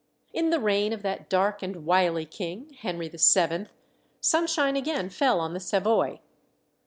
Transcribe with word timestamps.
In 0.33 0.49
the 0.49 0.59
reign 0.59 0.93
of 0.93 1.03
that 1.03 1.29
dark 1.29 1.61
and 1.61 1.85
wily 1.85 2.25
king, 2.25 2.75
Henry 2.79 3.07
VII., 3.07 3.67
sunshine 4.19 4.75
again 4.75 5.11
fell 5.11 5.39
on 5.39 5.53
the 5.53 5.59
Savoy. 5.59 6.21